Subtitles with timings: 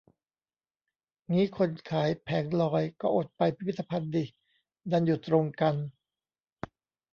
[1.31, 4.25] งี้คนขายแผงลอย ก็อดไปพิพิธภัณฑ์ดิ
[4.91, 5.75] ดันหยุดตรงกัน